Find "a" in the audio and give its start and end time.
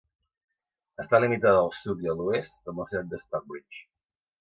2.15-2.17